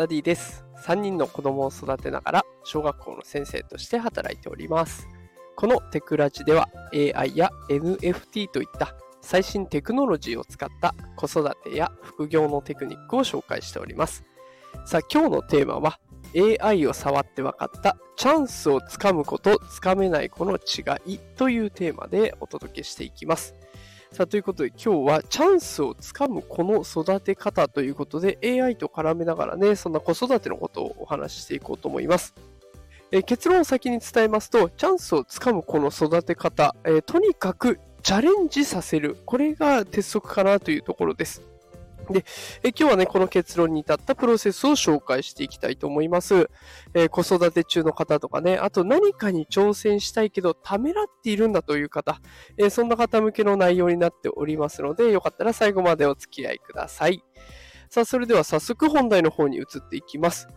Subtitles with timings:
[0.00, 0.64] ダディです。
[0.86, 5.06] 3人の子供を育てながら小学校の先生として働いております。
[5.56, 14.24] このテクラジでは AI や NFT といった最新テクノロジーを使った子育てや副業のテクニックを紹介しております。
[14.86, 16.00] さあ今日のテーマは
[16.62, 23.54] AI を触って分かったチャンスをつかむ子とつかめない子の違いというテーマでお届けしていきます。
[24.12, 32.34] さあ、ということで今日はチャンスをつかむ子の育て方ということで AI と絡めながらね、そんな子育てのことをお話ししていこうと思います。
[33.12, 39.16] え結論を先に伝えますと、チャンスをつかむこの育て方、えとにかくチャレンジさせる。
[39.26, 41.42] これが鉄則かなというところです。
[42.10, 42.24] で、
[42.62, 46.50] え今日はね、この結論に至ったプロセスを紹介していきたいと思います。
[46.94, 52.20] えー、子育て中の方とかね、あと何かに挑戦したいけど、ためらっているんだという方、
[52.56, 57.22] えー、そんな方向けの内容になっておりますので、よかったら最後までお付き合いください。
[57.88, 60.48] さあ、それでは早速本題の方に移っていきます。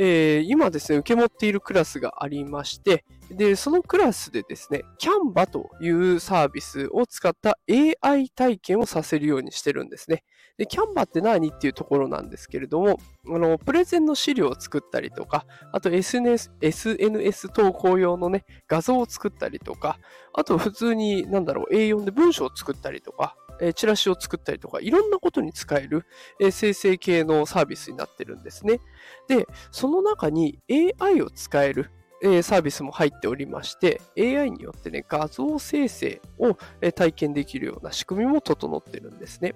[0.00, 7.58] えー、今ですね、受け持っているクラスがありまして、で、そのクラスでですね、Canva というサービスを使った
[8.02, 10.22] AI 体験をさせるようにしてるんですね。
[10.56, 19.98] で、Canva って何っていうところなんですけれども、あの、プレゼンの資料を作ったりとか、あと SNS、SNS 投稿用のね、画像を作ったりとか、
[20.32, 26.06] あと普通に、なんだろう、A4 で文章を作ったりとか、えチラシを作ったりとか、いろんなことに使える、
[26.40, 28.80] え生成系のサービスになってるんですね。
[29.28, 30.58] で、その中に
[31.00, 31.90] AI を使える、
[32.22, 39.54] えサービスも入っておりまして、AI によってね、画像生成を、え体験できるような仕組みも整ってるんですね。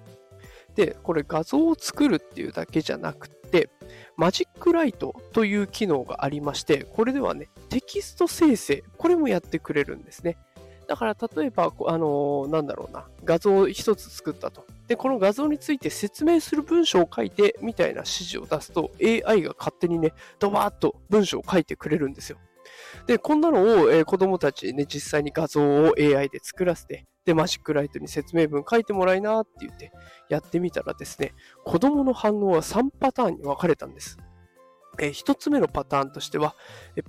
[0.75, 3.69] で、これ画像を作るっていうだけじゃなくて、
[4.17, 10.37] マジックライトという機能がありまして、これではね、テキスト生成、これもやってくれるんですね。
[10.87, 14.65] だから例えば、あの、なんだろうな、画像を一つ作ったと。
[14.87, 22.37] で、この画像について説明する文章を書いてみたいな指示を出すと AI が勝手にね、ドバーッと文章を書いてくれるんですよ。
[23.07, 29.91] で、こんなのを、えー、子供たちにね、実際に画像を AI で作らせて、で、マジックライトに説明文書いてもらいなって言って
[30.29, 31.33] やってみたらですね、
[31.63, 34.17] 子供の反応は3パターンに分かれたんです。
[34.99, 36.55] えー、1つ目のパターンとしては、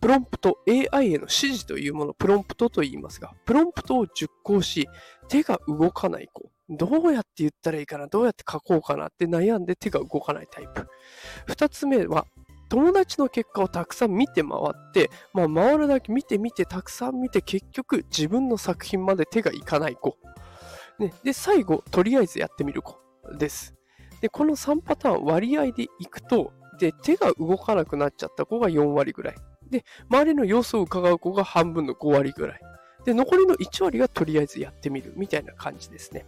[0.01, 4.89] プロンプト、AI への指示というものをプロンプトと言いますが、プロンプトを熟考し、
[5.29, 6.51] 手が動かない子。
[6.69, 10.89] どうやって言ったらいいかなどうやって書こうかなって悩んで手が動かないタイプ。
[11.49, 12.27] 2つ目は、
[12.71, 20.17] 友達の結果をたくさん見て回って、まあ、回るだけ見て見て、たくさん見て、結局自分の作品まで手がいかない子。
[20.99, 22.99] ね、で、最後、とりあえずやってみる子
[23.39, 23.75] です。
[24.21, 29.35] で、この3パターン割合でいくと、で、手が動かなくなっちゃった子が4割ぐらい。
[29.71, 32.61] で、周りの様子を伺う子が半分の5割ぐらい。
[33.05, 36.27] で、残りの1割がとりあえずやってみるみたいな感じですね。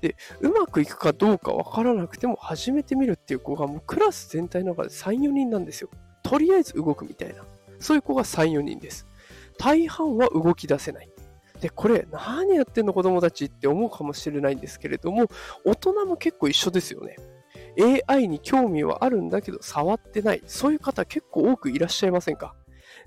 [0.00, 5.90] で、うまくいくかどうかわからなくても始めてみるっていう子がもうクラス全体の中で3、4人なんですよ。
[6.22, 7.44] とりあえず動くみたいな。
[7.78, 9.06] そういう子が3、4人です。
[9.58, 11.10] 大半は動き出せない。
[11.60, 15.26] で、これ何やってんの子供たちって思うかもしれないんですけれども、
[15.64, 17.16] 大人も結構一緒ですよね。
[17.82, 20.42] AI に興味はあるんだけど触ってない。
[20.46, 22.54] そういう方結構多くいらっしゃいませんか？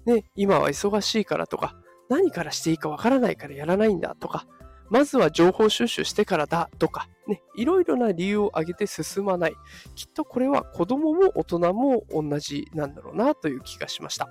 [0.06, 1.76] ね、今は忙しいからとか、
[2.10, 4.48] 何からしていいかわからないからやらないんだとか、
[4.90, 9.56] まずは情報収集してからだとか、ね、いろいろな理由を挙げて進まない。
[9.96, 14.30] きっとこれは子供も大人も同じなんだろうなという気がしました。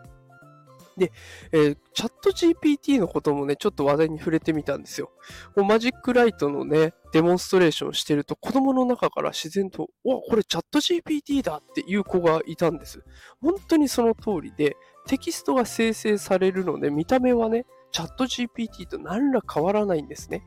[0.96, 1.12] で、
[1.52, 5.10] えー、チャット GPT のこともね、ちょっと話題に触れてみたんですよ。
[5.56, 13.04] マジックライトのね、デモンストレーションしてると子供の中から自然と、わ、これチャット GPT だっていう子がいたんです。
[13.40, 14.76] 本当にその通りで、
[15.06, 20.42] テキストが生成されるので、見た目はね、チャット GPT と何ら変わらないんですね。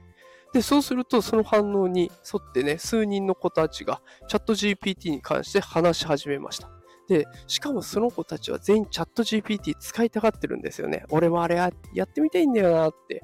[0.54, 6.75] で、そうすると、その反応に沿ってね、数人の子たちがチャット GPT に関して話し始めました。
[7.08, 11.06] で、しかもその子たちは全員チャット GPT 使いたがってるんですよね。
[11.10, 11.70] 俺もあれや
[12.04, 13.22] ってみたいんだよなって。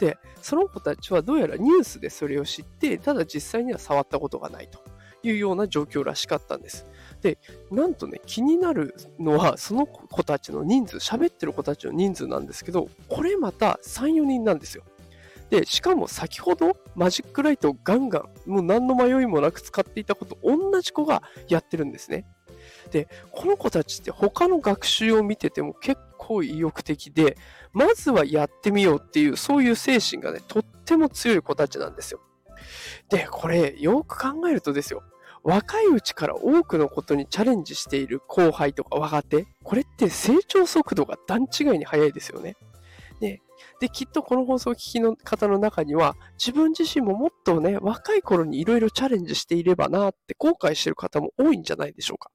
[0.00, 4.80] で、その子たちはどうやらニュースでそれを知って、ただ実際には触ったことがないと
[5.22, 6.86] いうような状況らしかったんです。
[7.22, 7.38] で、
[7.70, 14.84] なんとね、気になるのは、その子たちの人数、喋ってる子たちの人数なんですけど、これまた3、4人なんですよ。
[15.48, 22.26] で、しかも先ほどマジックライトをガンガン、もう何の迷いもなく使っていたこと同じ子がやってるんですね。
[22.92, 27.38] で、この子たちって他の学習を見てても結構意欲的で、
[27.72, 32.20] まずはやってみようっていう、そういう精神がね、とっても強い子たちなんですよ。
[33.08, 35.02] で、これ、よく考えるとですよ。
[35.42, 42.56] 若いうちから多くのことにチャレンジしている後輩とか若手、これって成長速度が段違いに速いですよね。
[43.20, 43.40] で、
[43.80, 52.30] できっとこの放送を聞きの方の中には、自分自身ももっとね、若い頃にいろいろチャレンジしていればなって後悔してる方も多いんじゃないでしょうか。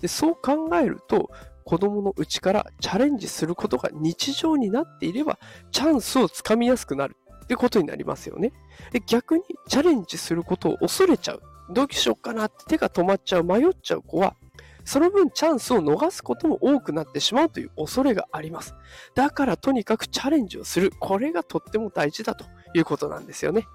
[0.00, 1.30] でそう考えると、
[1.64, 5.38] 子供のうちからチャレンジすることが日常になっていれば、
[5.72, 8.52] チャンスをつかみやすくなるってことになりますよね。
[8.92, 11.42] で逆にチャレンジすることを恐れちゃう。
[11.70, 14.36] どうしようかなって手が止まっちゃう、迷っちゃう子は、
[14.84, 18.74] その分チャンスを逃すことも多くなってしまうという恐れがあります。
[19.16, 20.92] だからとにかくチャレンジをする。
[21.00, 22.44] これがとっても大事だと
[22.74, 23.66] いうことなんですよね。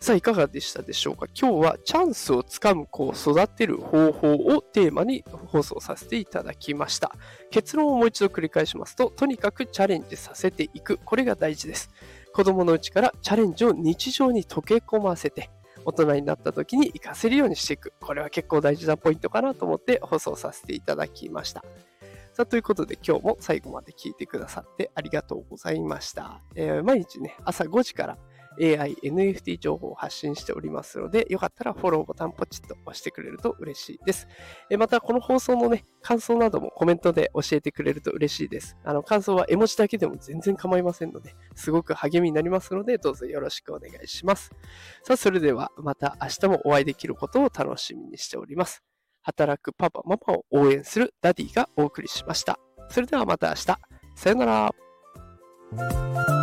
[0.00, 1.26] さあ、いかがでしたでしょうか？
[1.34, 7.12] 今日はチャンスをつかむ子を育てる方法をテーマに放送させていただきました。
[7.50, 10.98] 結論をもう一度繰り返しますと、とにかくチャレンジさせていく。
[11.04, 11.90] これが大事です。
[12.32, 15.50] 子供のうちからチャレンジを日常に溶け込ませて、
[15.84, 17.92] 大人になった時に活かせるようにしていく。
[18.00, 21.64] これは結構大事なポイントかなと思って放送させていただきました。
[22.34, 26.40] さあ、ということで今日も最後まで聞いてくださってありがとうございました。
[26.54, 28.18] えー、毎日ね、朝5時から
[28.60, 34.28] AI、NFT 情報を発信しておりますので、よかったらフォローボタンポチッと押してくれると嬉しいです。
[34.70, 38.76] えまた、この放送のね、感想などもコメントで教えてくれると嬉しいです。
[38.84, 44.50] あの、感想は絵文字だけでも全然構いませんので、すごく励みになりますので、どうぞよろしくお願いします。
[45.02, 48.82] さあ、それではまた明日もお会いできることを楽しみにしております。
[49.22, 52.58] 働くパパ、ママを応援するダディがお送りしました。
[52.88, 53.66] それではまた明日。
[54.14, 56.37] さよなら。